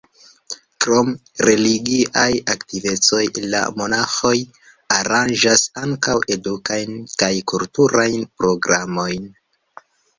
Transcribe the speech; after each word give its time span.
Krom 0.85 1.11
religiaj 1.47 2.31
aktivecoj 2.55 3.21
la 3.53 3.61
monaĥoj 3.83 4.33
aranĝas 4.99 5.69
ankaŭ 5.85 6.19
edukajn 6.39 7.01
kaj 7.23 7.33
kulturajn 7.57 8.31
programojn. 8.43 9.35